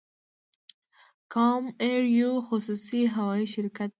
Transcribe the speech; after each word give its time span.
کام 1.33 1.63
ایر 1.81 2.03
یو 2.19 2.31
خصوصي 2.47 3.01
هوایی 3.15 3.45
شرکت 3.53 3.87
دی 3.87 3.89